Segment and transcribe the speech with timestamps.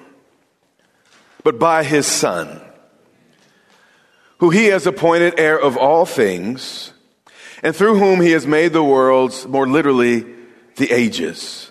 [1.43, 2.61] but by his Son,
[4.37, 6.93] who he has appointed heir of all things,
[7.63, 10.27] and through whom he has made the worlds, more literally,
[10.77, 11.71] the ages,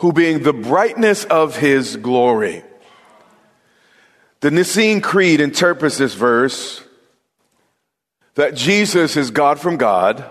[0.00, 2.64] who being the brightness of his glory.
[4.40, 6.82] The Nicene Creed interprets this verse
[8.34, 10.24] that Jesus is God from God,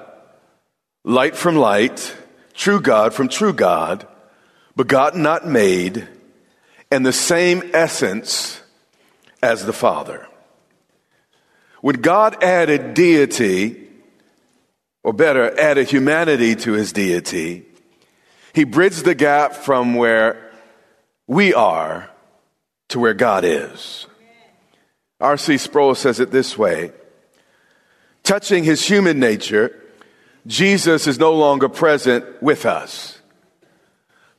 [1.04, 2.16] light from light,
[2.56, 4.08] true God from true God,
[4.76, 6.08] begotten, not made,
[6.90, 8.62] and the same essence
[9.44, 10.26] as the Father.
[11.82, 13.88] When God added deity,
[15.04, 17.69] or better, added humanity to his deity,
[18.60, 20.52] he bridged the gap from where
[21.28, 22.10] we are
[22.90, 24.06] to where God is.
[25.22, 25.58] R.C.
[25.58, 26.92] Sproul says it this way
[28.24, 29.82] Touching his human nature,
[30.46, 33.20] Jesus is no longer present with us.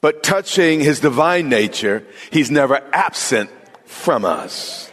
[0.02, 3.48] But touching his divine nature, he's never absent
[3.86, 4.92] from us.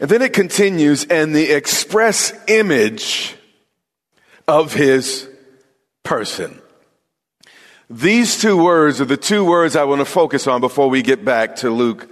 [0.00, 3.36] And then it continues, and the express image
[4.46, 5.28] of his
[6.02, 6.62] person.
[7.90, 11.24] These two words are the two words I want to focus on before we get
[11.24, 12.10] back to Luke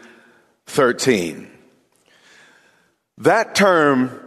[0.66, 1.50] 13.
[3.18, 4.18] That term,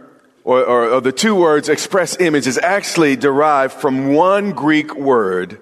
[0.44, 5.60] or, or, or, the two words express image, is actually derived from one Greek word.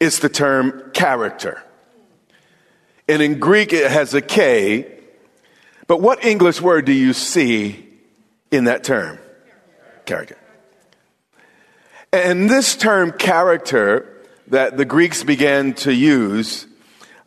[0.00, 1.62] It's the term character.
[3.08, 4.98] And in Greek, it has a K.
[5.86, 7.88] But what English word do you see
[8.50, 9.18] in that term?
[10.04, 10.38] Character.
[12.12, 14.09] And this term character
[14.50, 16.66] that the Greeks began to use,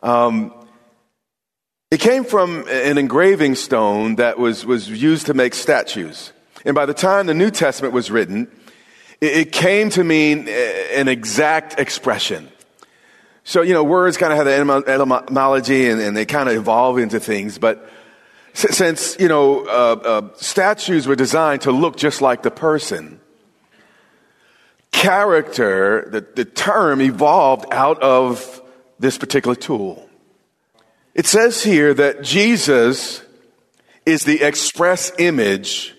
[0.01, 0.53] um,
[1.89, 6.31] it came from an engraving stone that was, was used to make statues.
[6.65, 8.49] And by the time the New Testament was written,
[9.19, 12.49] it, it came to mean an exact expression.
[13.43, 16.97] So, you know, words kind of have the etymology and, and they kind of evolve
[16.97, 17.89] into things, but
[18.53, 23.19] since, you know, uh, uh, statues were designed to look just like the person,
[25.03, 28.61] character, the, the term evolved out of
[28.99, 30.09] this particular tool.
[31.13, 33.21] It says here that Jesus
[34.05, 35.93] is the express image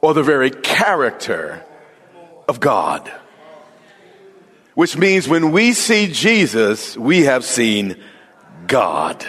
[0.00, 1.62] or the very character
[2.48, 3.12] of God.
[4.72, 8.02] Which means when we see Jesus, we have seen
[8.66, 9.24] God.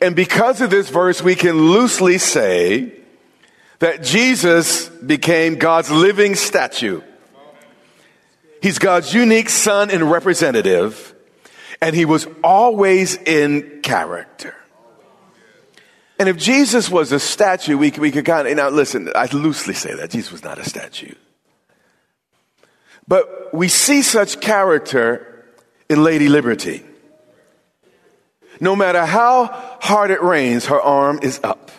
[0.00, 2.99] And because of this verse, we can loosely say
[3.80, 7.02] that Jesus became God's living statue.
[8.62, 11.14] He's God's unique son and representative,
[11.80, 14.54] and he was always in character.
[16.18, 19.72] And if Jesus was a statue, we, we could kind of, now listen, I loosely
[19.72, 20.10] say that.
[20.10, 21.14] Jesus was not a statue.
[23.08, 25.46] But we see such character
[25.88, 26.84] in Lady Liberty.
[28.60, 29.46] No matter how
[29.80, 31.70] hard it rains, her arm is up.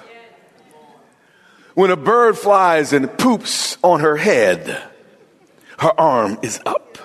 [1.82, 4.68] When a bird flies and poops on her head,
[5.80, 7.00] her arm is up.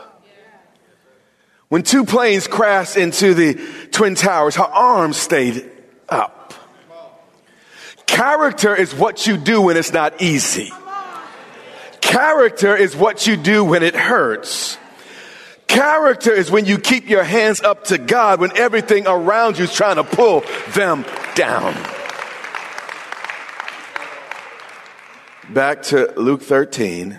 [1.70, 3.54] When two planes crashed into the
[3.90, 5.66] Twin Towers, her arm stayed
[6.10, 6.52] up.
[8.04, 10.70] Character is what you do when it's not easy.
[12.02, 14.76] Character is what you do when it hurts.
[15.68, 19.72] Character is when you keep your hands up to God when everything around you is
[19.72, 20.44] trying to pull
[20.74, 21.95] them down.
[25.48, 27.18] Back to Luke 13.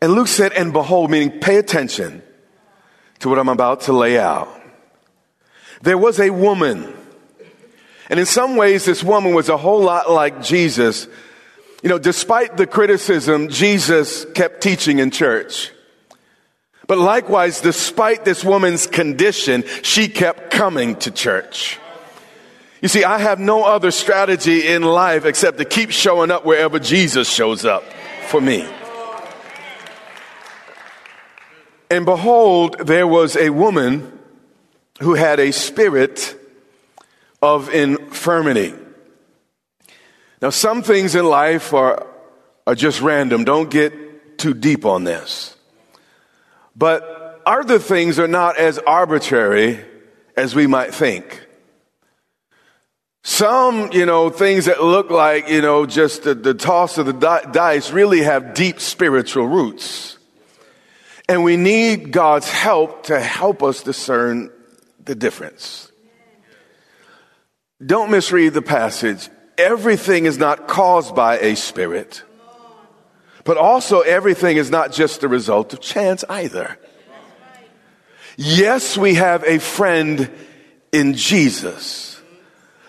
[0.00, 2.22] And Luke said, and behold, meaning pay attention
[3.18, 4.48] to what I'm about to lay out.
[5.82, 6.94] There was a woman,
[8.08, 11.06] and in some ways, this woman was a whole lot like Jesus.
[11.82, 15.70] You know, despite the criticism, Jesus kept teaching in church.
[16.86, 21.78] But likewise, despite this woman's condition, she kept coming to church.
[22.86, 26.78] You see, I have no other strategy in life except to keep showing up wherever
[26.78, 27.82] Jesus shows up
[28.28, 28.64] for me.
[31.90, 34.16] And behold, there was a woman
[35.00, 36.38] who had a spirit
[37.42, 38.72] of infirmity.
[40.40, 42.06] Now, some things in life are,
[42.68, 43.42] are just random.
[43.42, 45.56] Don't get too deep on this.
[46.76, 49.84] But other things are not as arbitrary
[50.36, 51.45] as we might think.
[53.26, 57.12] Some, you know, things that look like, you know, just the, the toss of the
[57.12, 60.16] di- dice really have deep spiritual roots.
[61.28, 64.52] And we need God's help to help us discern
[65.04, 65.90] the difference.
[67.84, 69.28] Don't misread the passage.
[69.58, 72.22] Everything is not caused by a spirit.
[73.42, 76.78] But also, everything is not just the result of chance either.
[78.36, 80.30] Yes, we have a friend
[80.92, 82.15] in Jesus.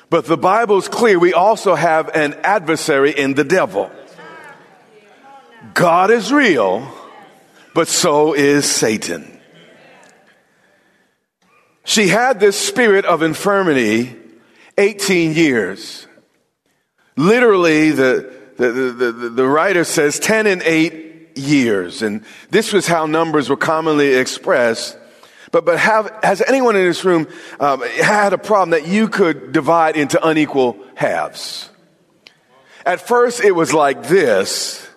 [0.09, 3.91] But the Bible's clear, we also have an adversary in the devil.
[5.73, 6.91] God is real,
[7.73, 9.37] but so is Satan.
[11.83, 14.15] She had this spirit of infirmity
[14.77, 16.07] 18 years.
[17.15, 22.01] Literally, the, the, the, the, writer says 10 and 8 years.
[22.01, 24.97] And this was how numbers were commonly expressed.
[25.57, 27.27] But, but have, has anyone in this room
[27.59, 31.71] um, had a problem that you could divide into unequal halves?
[32.85, 34.87] At first, it was like this,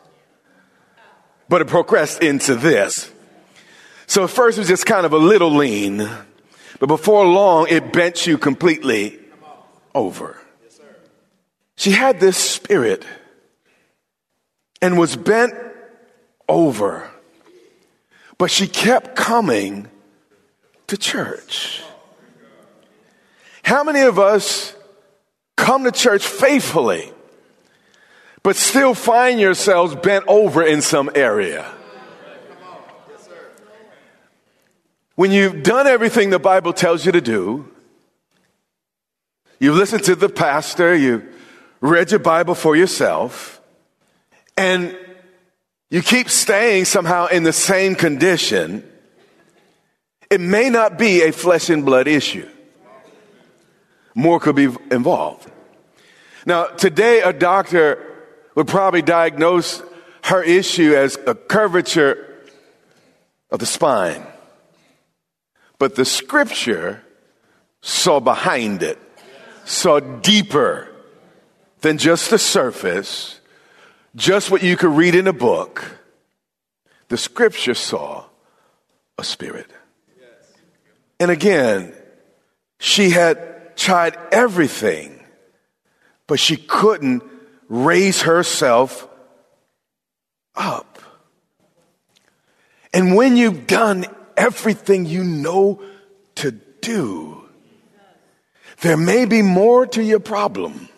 [1.48, 3.10] but it progressed into this.
[4.06, 6.06] So at first, it was just kind of a little lean,
[6.78, 9.18] but before long, it bent you completely
[9.94, 10.38] over.
[11.76, 13.06] She had this spirit
[14.82, 15.54] and was bent
[16.50, 17.10] over.
[18.36, 19.88] But she kept coming
[20.90, 21.82] to church.
[23.62, 24.74] How many of us
[25.56, 27.12] come to church faithfully,
[28.42, 31.70] but still find yourselves bent over in some area?
[35.14, 37.70] When you've done everything the Bible tells you to do,
[39.60, 41.24] you've listened to the pastor, you've
[41.80, 43.60] read your Bible for yourself,
[44.56, 44.96] and
[45.88, 48.89] you keep staying somehow in the same condition,
[50.30, 52.48] it may not be a flesh and blood issue.
[54.14, 55.50] More could be involved.
[56.46, 58.06] Now, today, a doctor
[58.54, 59.82] would probably diagnose
[60.24, 62.26] her issue as a curvature
[63.50, 64.24] of the spine.
[65.78, 67.02] But the scripture
[67.80, 68.98] saw behind it,
[69.64, 70.88] saw deeper
[71.80, 73.40] than just the surface
[74.16, 75.98] just what you could read in a book,
[77.08, 78.24] the scripture saw
[79.18, 79.70] a spirit.
[81.20, 81.92] And again,
[82.78, 85.20] she had tried everything,
[86.26, 87.22] but she couldn't
[87.68, 89.06] raise herself
[90.56, 90.98] up.
[92.94, 95.82] And when you've done everything you know
[96.36, 97.44] to do,
[98.80, 100.88] there may be more to your problem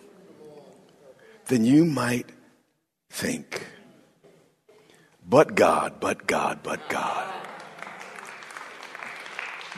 [1.47, 2.29] than you might
[3.09, 3.67] think.
[5.27, 7.42] But God, but God, but God.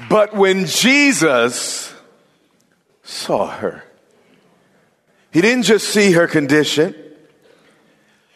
[0.10, 1.94] But when Jesus
[3.04, 3.84] saw her,
[5.32, 6.96] he didn't just see her condition.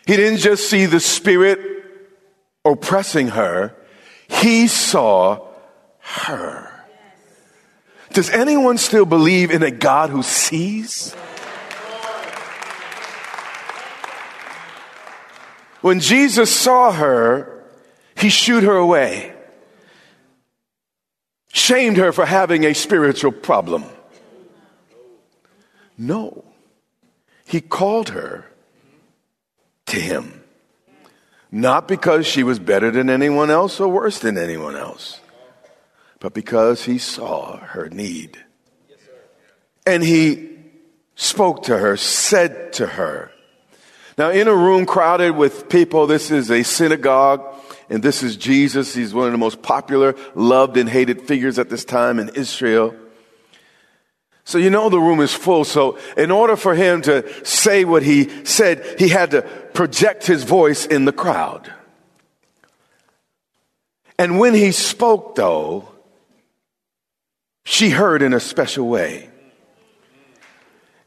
[0.06, 1.60] He didn't just see the Spirit
[2.66, 3.76] oppressing her.
[4.28, 5.48] He saw
[6.00, 6.86] her.
[8.12, 11.14] Does anyone still believe in a God who sees?
[15.82, 17.64] When Jesus saw her,
[18.16, 19.34] he shooed her away,
[21.52, 23.86] shamed her for having a spiritual problem.
[25.98, 26.46] No,
[27.46, 28.46] he called her
[29.88, 30.44] to him,
[31.52, 35.20] not because she was better than anyone else or worse than anyone else,
[36.20, 38.38] but because he saw her need.
[39.86, 40.50] And he
[41.16, 43.32] spoke to her, said to her,
[44.20, 47.42] now, in a room crowded with people, this is a synagogue,
[47.90, 48.94] and this is Jesus.
[48.94, 52.96] He's one of the most popular, loved, and hated figures at this time in Israel.
[54.44, 55.64] So, you know, the room is full.
[55.64, 60.44] So, in order for him to say what he said, he had to project his
[60.44, 61.72] voice in the crowd.
[64.18, 65.88] And when he spoke, though,
[67.64, 69.30] she heard in a special way.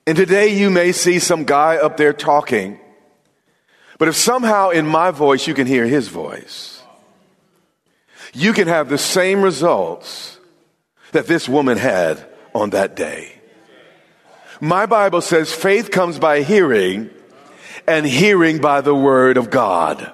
[0.07, 2.79] And today you may see some guy up there talking
[4.03, 6.83] but if somehow in my voice you can hear his voice,
[8.35, 10.41] you can have the same results
[11.13, 13.33] that this woman had on that day.
[14.61, 17.11] My Bible says faith comes by hearing,
[17.87, 20.13] and hearing by the word of God.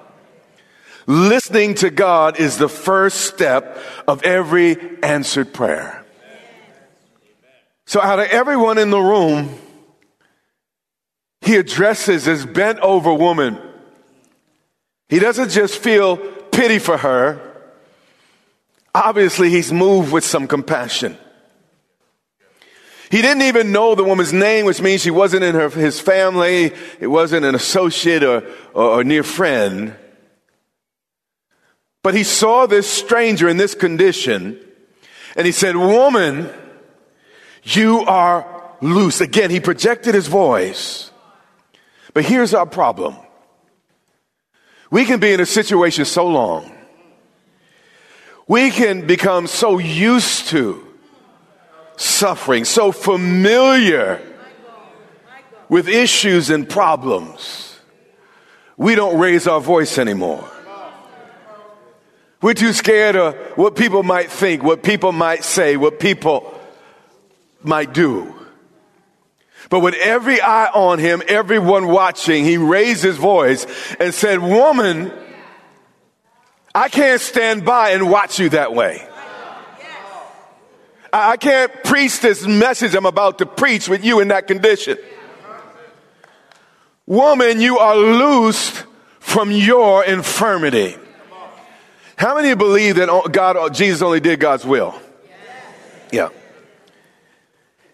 [1.07, 6.05] Listening to God is the first step of every answered prayer.
[7.87, 9.57] So, out of everyone in the room,
[11.41, 13.63] he addresses this bent over woman
[15.09, 17.41] he doesn't just feel pity for her.
[18.93, 21.17] Obviously, he's moved with some compassion.
[23.09, 26.71] He didn't even know the woman's name, which means she wasn't in her, his family.
[26.99, 29.95] It wasn't an associate or, or, or near friend.
[32.03, 34.59] But he saw this stranger in this condition
[35.35, 36.49] and he said, Woman,
[37.63, 39.21] you are loose.
[39.21, 41.11] Again, he projected his voice.
[42.13, 43.15] But here's our problem
[44.89, 46.75] we can be in a situation so long.
[48.47, 50.85] We can become so used to
[51.97, 54.21] suffering, so familiar
[55.67, 57.77] with issues and problems.
[58.77, 60.49] We don't raise our voice anymore.
[62.41, 66.59] We're too scared of what people might think, what people might say, what people
[67.61, 68.38] might do.
[69.69, 73.67] But with every eye on him, everyone watching, he raised his voice
[73.99, 75.11] and said, Woman,
[76.73, 79.05] I can't stand by and watch you that way.
[81.11, 84.97] I can't preach this message I'm about to preach with you in that condition.
[87.05, 88.85] Woman, you are loosed
[89.19, 90.95] from your infirmity.
[92.15, 94.99] How many believe that God, Jesus only did God's will?
[96.11, 96.29] Yeah.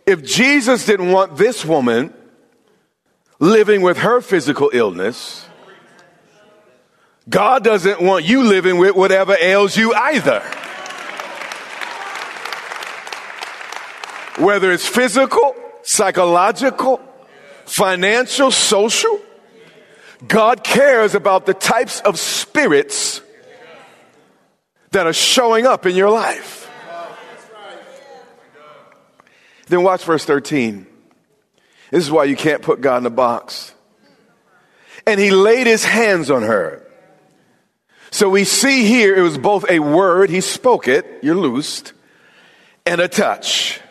[0.05, 2.13] If Jesus didn't want this woman
[3.39, 5.47] living with her physical illness,
[7.27, 10.41] God doesn't want you living with whatever ails you either.
[14.37, 17.01] Whether it's physical, psychological,
[17.65, 19.19] financial, social,
[20.27, 23.21] God cares about the types of spirits
[24.91, 26.64] that are showing up in your life.
[29.67, 30.85] Then watch verse 13.
[31.91, 33.73] This is why you can't put God in a box.
[35.07, 36.85] And he laid his hands on her.
[38.11, 41.93] So we see here it was both a word, he spoke it, you're loosed,
[42.85, 43.81] and a touch.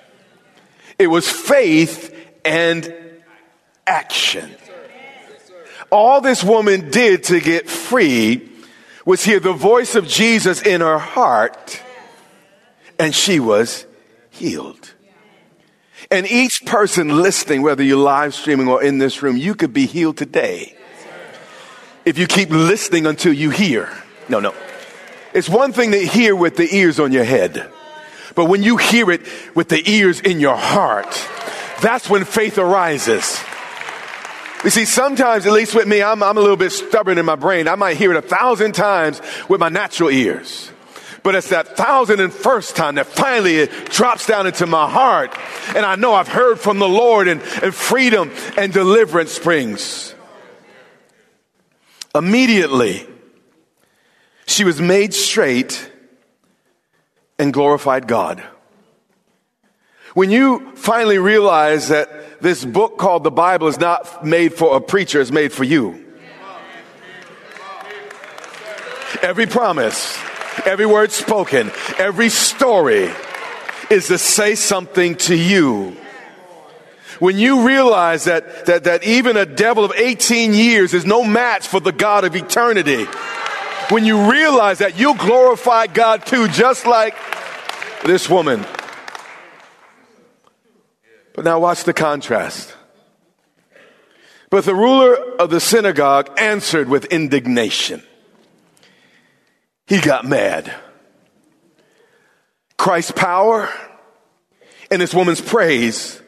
[0.98, 2.14] It was faith
[2.44, 2.94] and
[3.86, 4.54] action.
[5.90, 8.50] All this woman did to get free
[9.04, 11.82] was hear the voice of Jesus in her heart,
[12.98, 13.86] and she was
[14.30, 14.93] healed.
[16.14, 19.84] And each person listening, whether you're live streaming or in this room, you could be
[19.84, 20.76] healed today.
[22.04, 23.92] If you keep listening until you hear.
[24.28, 24.54] No, no.
[25.32, 27.68] It's one thing to hear with the ears on your head.
[28.36, 29.22] But when you hear it
[29.56, 31.10] with the ears in your heart,
[31.82, 33.42] that's when faith arises.
[34.62, 37.34] You see, sometimes, at least with me, I'm, I'm a little bit stubborn in my
[37.34, 37.66] brain.
[37.66, 40.70] I might hear it a thousand times with my natural ears.
[41.24, 45.36] But it's that thousand and first time that finally it drops down into my heart.
[45.74, 50.14] And I know I've heard from the Lord and, and freedom and deliverance springs.
[52.14, 53.06] Immediately,
[54.46, 55.90] she was made straight
[57.38, 58.42] and glorified God.
[60.12, 64.80] When you finally realize that this book called the Bible is not made for a
[64.80, 66.04] preacher, it's made for you.
[69.22, 70.18] Every promise,
[70.64, 73.10] every word spoken, every story
[73.90, 75.96] is to say something to you.
[77.18, 81.66] When you realize that, that, that even a devil of 18 years is no match
[81.68, 83.04] for the God of eternity,
[83.90, 87.14] when you realize that you'll glorify God too, just like
[88.04, 88.64] this woman.
[91.34, 92.74] But now watch the contrast.
[94.50, 98.02] But the ruler of the synagogue answered with indignation.
[99.86, 100.72] He got mad.
[102.76, 103.70] Christ's power
[104.90, 106.20] and this woman's praise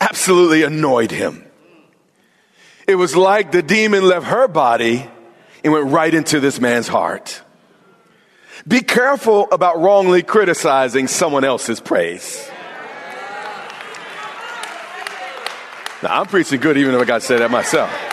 [0.00, 1.44] absolutely annoyed him.
[2.86, 5.08] It was like the demon left her body
[5.62, 7.42] and went right into this man's heart.
[8.66, 12.50] Be careful about wrongly criticizing someone else's praise.
[16.02, 18.09] Now, I'm preaching good even if I got to say that myself.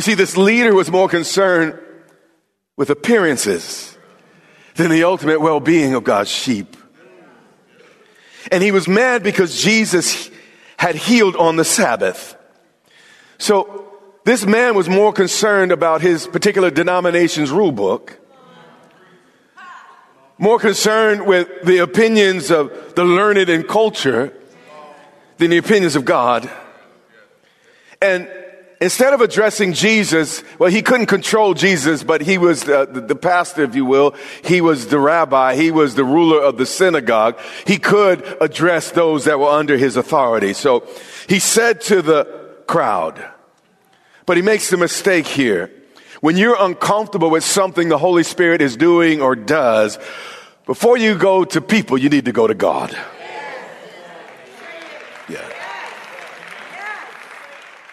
[0.00, 1.78] You see, this leader was more concerned
[2.78, 3.98] with appearances
[4.76, 6.74] than the ultimate well being of God's sheep.
[8.50, 10.30] And he was mad because Jesus
[10.78, 12.34] had healed on the Sabbath.
[13.36, 13.92] So
[14.24, 18.18] this man was more concerned about his particular denomination's rule book,
[20.38, 24.32] more concerned with the opinions of the learned and culture
[25.36, 26.50] than the opinions of God.
[28.00, 28.30] And
[28.80, 33.14] instead of addressing Jesus, well, he couldn't control Jesus, but he was the, the, the,
[33.14, 34.14] pastor, if you will.
[34.42, 35.54] He was the rabbi.
[35.54, 37.38] He was the ruler of the synagogue.
[37.66, 40.54] He could address those that were under his authority.
[40.54, 40.86] So
[41.28, 42.24] he said to the
[42.66, 43.24] crowd,
[44.26, 45.70] but he makes the mistake here.
[46.20, 49.98] When you're uncomfortable with something the Holy Spirit is doing or does,
[50.66, 52.96] before you go to people, you need to go to God.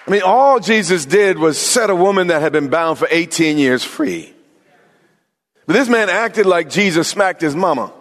[0.08, 3.58] I mean, all Jesus did was set a woman that had been bound for 18
[3.58, 4.34] years free.
[5.65, 7.91] But this man acted like Jesus smacked his mama.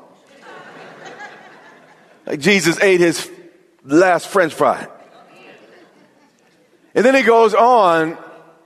[2.25, 3.29] Like Jesus ate his
[3.85, 4.87] last french fry.
[6.95, 8.17] And then he goes on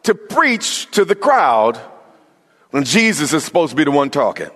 [0.03, 1.79] to preach to the crowd
[2.70, 4.50] when Jesus is supposed to be the one talking.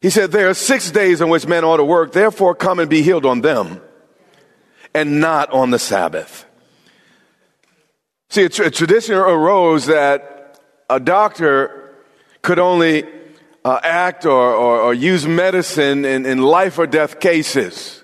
[0.00, 2.88] He said, There are six days on which men ought to work, therefore come and
[2.88, 3.80] be healed on them
[4.94, 6.44] and not on the Sabbath.
[8.28, 11.94] See, a, tra- a tradition arose that a doctor
[12.42, 13.04] could only
[13.64, 18.02] uh, act or, or, or, use medicine in, in life or death cases.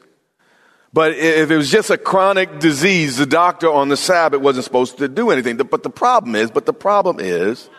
[0.92, 4.98] But if it was just a chronic disease, the doctor on the Sabbath wasn't supposed
[4.98, 5.56] to do anything.
[5.56, 7.70] But the problem is, but the problem is,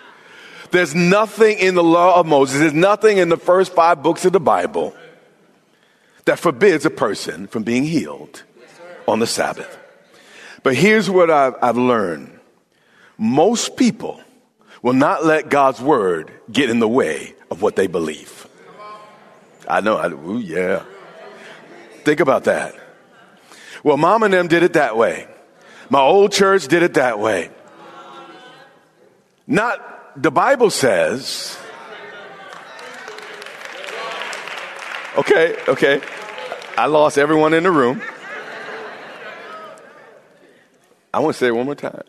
[0.71, 4.33] there's nothing in the law of Moses, there's nothing in the first five books of
[4.33, 4.95] the Bible
[6.25, 8.43] that forbids a person from being healed
[9.07, 9.77] on the Sabbath.
[10.63, 12.39] But here's what I've, I've learned
[13.17, 14.21] most people
[14.81, 18.47] will not let God's word get in the way of what they believe.
[19.67, 20.83] I know, I, ooh, yeah.
[22.03, 22.75] Think about that.
[23.83, 25.27] Well, mom and them did it that way.
[25.89, 27.49] My old church did it that way.
[29.45, 31.57] Not, the Bible says,
[35.17, 36.01] okay, okay.
[36.77, 38.01] I lost everyone in the room.
[41.17, 42.03] I want to say it one more time.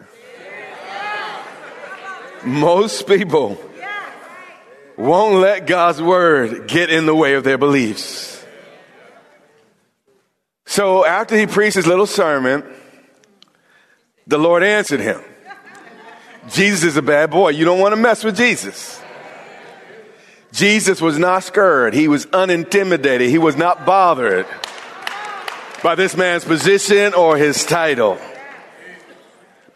[2.44, 3.58] Most people
[4.98, 8.44] won't let God's word get in the way of their beliefs.
[10.66, 12.62] So after he preached his little sermon,
[14.26, 15.22] the Lord answered him.
[16.50, 17.48] Jesus is a bad boy.
[17.48, 19.00] You don't want to mess with Jesus.
[20.52, 21.94] Jesus was not scared.
[21.94, 23.30] He was unintimidated.
[23.30, 24.44] He was not bothered
[25.82, 28.18] by this man's position or his title.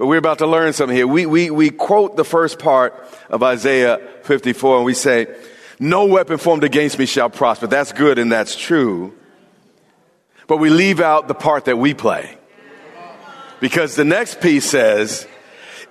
[0.02, 1.06] But we're about to learn something here.
[1.06, 2.92] We, we, we quote the first part
[3.30, 5.32] of Isaiah 54 and we say,
[5.78, 7.68] No weapon formed against me shall prosper.
[7.68, 9.14] That's good and that's true
[10.52, 12.36] but we leave out the part that we play.
[13.58, 15.26] Because the next piece says,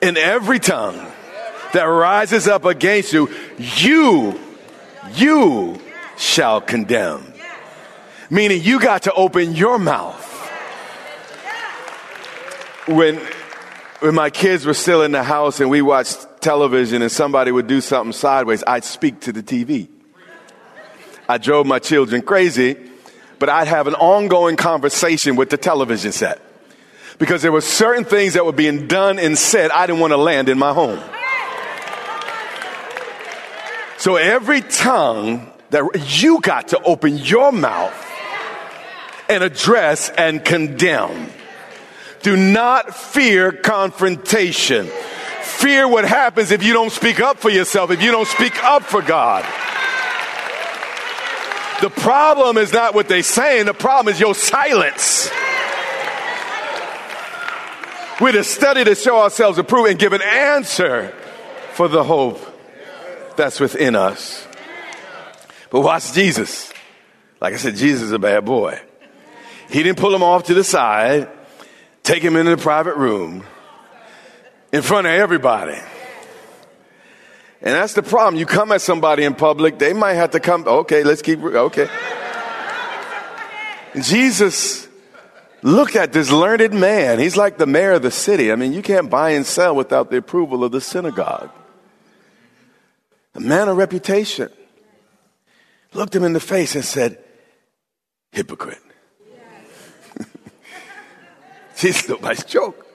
[0.03, 1.03] in every tongue
[1.73, 4.39] that rises up against you, you,
[5.15, 5.81] you
[6.15, 7.33] shall condemn.
[8.29, 10.27] Meaning you got to open your mouth.
[12.87, 13.19] When,
[14.01, 17.67] when my kids were still in the house and we watched television and somebody would
[17.67, 19.89] do something sideways, I'd speak to the TV.
[21.29, 22.77] I drove my children crazy,
[23.37, 26.41] but I'd have an ongoing conversation with the television set
[27.19, 30.17] because there were certain things that were being done and said I didn't want to
[30.17, 30.99] land in my home.
[33.99, 37.93] So every tongue that you got to open your mouth
[39.29, 41.29] and address and condemn.
[42.23, 44.87] Do not fear confrontation.
[45.41, 48.83] Fear what happens if you don't speak up for yourself, if you don't speak up
[48.83, 49.43] for God.
[51.81, 55.29] The problem is not what they're saying, the problem is your silence.
[58.19, 61.11] We're to study to show ourselves approved and give an answer
[61.73, 62.39] for the hope
[63.35, 64.47] that's within us.
[65.71, 66.71] But watch Jesus.
[67.39, 68.79] Like I said, Jesus is a bad boy.
[69.69, 71.27] He didn't pull him off to the side
[72.11, 73.41] take him into the private room
[74.73, 75.79] in front of everybody.
[77.61, 78.35] And that's the problem.
[78.35, 81.87] You come at somebody in public, they might have to come, okay, let's keep, okay.
[84.01, 84.89] Jesus
[85.61, 87.17] looked at this learned man.
[87.17, 88.51] He's like the mayor of the city.
[88.51, 91.49] I mean, you can't buy and sell without the approval of the synagogue.
[93.35, 94.49] A man of reputation
[95.93, 97.23] looked him in the face and said,
[98.33, 98.81] hypocrite.
[101.83, 102.85] It's nobody's joke.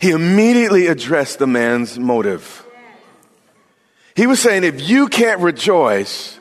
[0.00, 2.64] He immediately addressed the man's motive.
[4.14, 6.38] He was saying, if you can't rejoice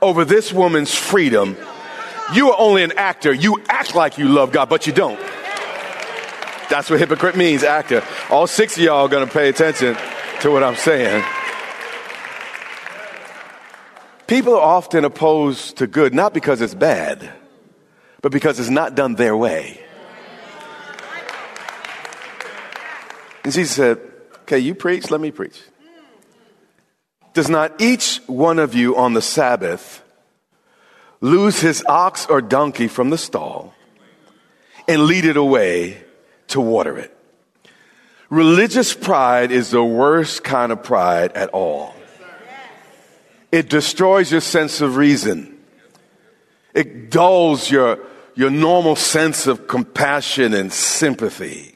[0.00, 1.56] over this woman's freedom,
[2.34, 3.32] you are only an actor.
[3.32, 5.18] You act like you love God, but you don't.
[6.70, 8.02] That's what hypocrite means, actor.
[8.30, 9.96] All six of y'all are going to pay attention
[10.40, 11.22] to what I'm saying.
[14.26, 17.30] People are often opposed to good, not because it's bad,
[18.22, 19.81] but because it's not done their way.
[23.44, 24.00] And Jesus said,
[24.42, 25.60] Okay, you preach, let me preach.
[27.32, 30.02] Does not each one of you on the Sabbath
[31.20, 33.74] lose his ox or donkey from the stall
[34.86, 36.02] and lead it away
[36.48, 37.16] to water it?
[38.28, 41.94] Religious pride is the worst kind of pride at all.
[43.50, 45.58] It destroys your sense of reason.
[46.74, 47.98] It dulls your,
[48.34, 51.71] your normal sense of compassion and sympathy.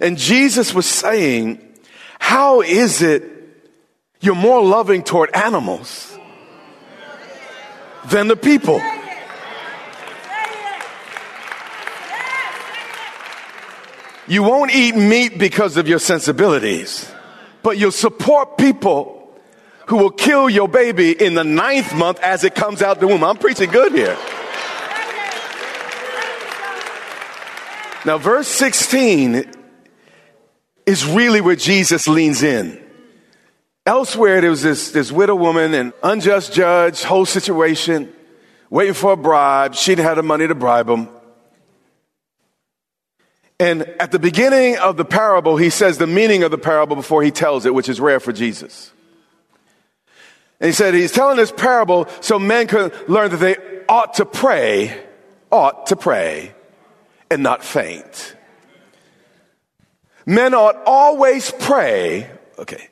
[0.00, 1.62] And Jesus was saying,
[2.18, 3.24] How is it
[4.20, 6.16] you're more loving toward animals
[8.06, 8.80] than the people?
[14.28, 17.10] You won't eat meat because of your sensibilities,
[17.62, 19.14] but you'll support people
[19.86, 23.24] who will kill your baby in the ninth month as it comes out the womb.
[23.24, 24.18] I'm preaching good here.
[28.04, 29.57] Now, verse 16
[30.88, 32.82] is really where Jesus leans in.
[33.84, 38.10] Elsewhere, there was this, this widow woman and unjust judge, whole situation,
[38.70, 39.74] waiting for a bribe.
[39.74, 41.10] She didn't have the money to bribe him.
[43.60, 47.22] And at the beginning of the parable, he says the meaning of the parable before
[47.22, 48.90] he tells it, which is rare for Jesus.
[50.58, 53.56] And he said he's telling this parable so men could learn that they
[53.90, 54.98] ought to pray,
[55.52, 56.54] ought to pray,
[57.30, 58.36] and not faint.
[60.28, 62.30] Men ought always pray.
[62.58, 62.90] Okay.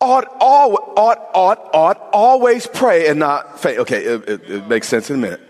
[0.00, 3.80] Ought, ought, ought, ought, ought always pray and not faint.
[3.80, 5.42] Okay, it, it, it makes sense in a minute.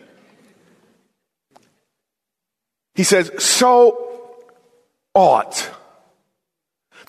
[2.96, 4.34] He says, so
[5.14, 5.70] ought.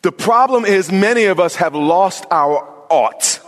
[0.04, 3.40] The problem is many of us have lost our ought.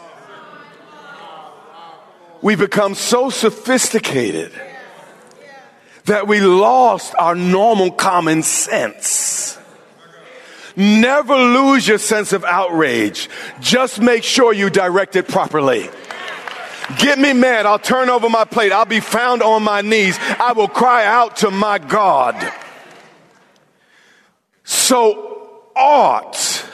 [2.41, 4.51] We become so sophisticated
[6.05, 9.59] that we lost our normal common sense.
[10.75, 13.29] Never lose your sense of outrage.
[13.59, 15.89] Just make sure you direct it properly.
[16.97, 17.65] Get me mad.
[17.65, 18.71] I'll turn over my plate.
[18.71, 20.17] I'll be found on my knees.
[20.19, 22.35] I will cry out to my God.
[24.63, 26.65] So ought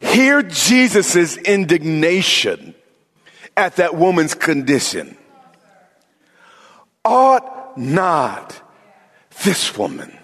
[0.00, 2.74] hear Jesus' indignation
[3.56, 5.16] at that woman's condition.
[7.04, 8.60] Ought not
[9.44, 10.16] this woman,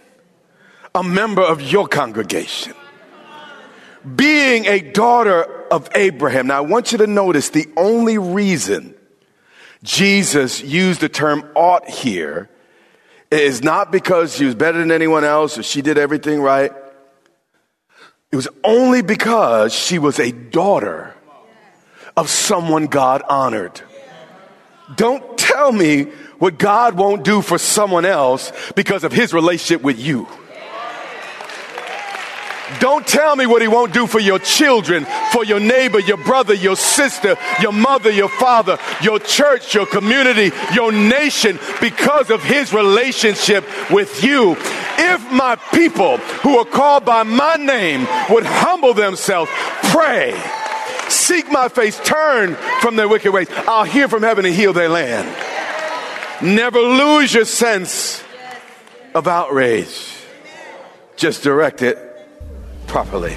[0.95, 2.75] a member of your congregation,
[4.17, 6.49] being a daughter of Abraham.
[6.49, 8.95] Now, I want you to notice the only reason
[9.83, 12.49] Jesus used the term ought here
[13.31, 16.73] is not because she was better than anyone else or she did everything right.
[18.31, 21.15] It was only because she was a daughter
[22.17, 23.81] of someone God honored.
[24.97, 26.05] Don't tell me
[26.39, 30.27] what God won't do for someone else because of his relationship with you.
[32.81, 36.55] Don't tell me what he won't do for your children, for your neighbor, your brother,
[36.55, 42.73] your sister, your mother, your father, your church, your community, your nation, because of his
[42.73, 44.57] relationship with you.
[44.99, 49.51] If my people who are called by my name would humble themselves,
[49.85, 50.41] pray,
[51.09, 54.89] seek my face, turn from their wicked ways, I'll hear from heaven and heal their
[54.89, 55.29] land.
[56.43, 58.23] Never lose your sense
[59.15, 60.09] of outrage.
[61.17, 62.12] Just direct it
[62.93, 63.35] properly.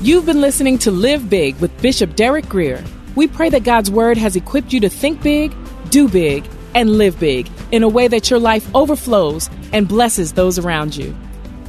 [0.00, 2.82] You've been listening to Live Big with Bishop Derek Grier.
[3.14, 5.54] We pray that God's Word has equipped you to think big,
[5.88, 10.58] do big, and live big in a way that your life overflows and blesses those
[10.58, 11.16] around you.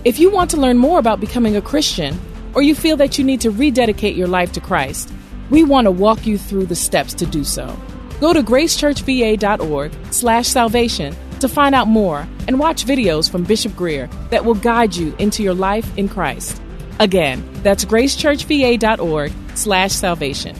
[0.05, 2.19] If you want to learn more about becoming a Christian,
[2.55, 5.13] or you feel that you need to rededicate your life to Christ,
[5.51, 7.77] we want to walk you through the steps to do so.
[8.19, 14.09] Go to gracechurchva.org slash salvation to find out more and watch videos from Bishop Grier
[14.31, 16.59] that will guide you into your life in Christ.
[16.99, 20.55] Again, that's gracechurchva.org slash salvation.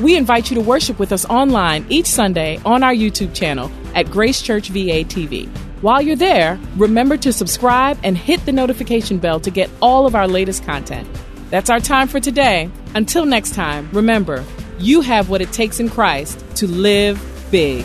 [0.00, 4.10] We invite you to worship with us online each Sunday on our YouTube channel at
[4.10, 5.48] Grace Church VA TV.
[5.82, 10.14] While you're there, remember to subscribe and hit the notification bell to get all of
[10.14, 11.08] our latest content.
[11.50, 12.70] That's our time for today.
[12.94, 14.44] Until next time, remember,
[14.78, 17.84] you have what it takes in Christ to live big.